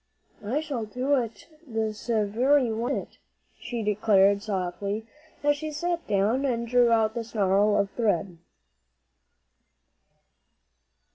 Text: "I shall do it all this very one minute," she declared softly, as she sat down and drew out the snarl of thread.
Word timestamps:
"I 0.43 0.61
shall 0.61 0.85
do 0.85 1.13
it 1.13 1.45
all 1.67 1.73
this 1.75 2.07
very 2.07 2.73
one 2.73 2.93
minute," 2.95 3.19
she 3.59 3.83
declared 3.83 4.41
softly, 4.41 5.05
as 5.43 5.57
she 5.57 5.71
sat 5.71 6.07
down 6.07 6.43
and 6.43 6.67
drew 6.67 6.89
out 6.89 7.13
the 7.13 7.23
snarl 7.23 7.77
of 7.77 7.91
thread. 7.91 8.39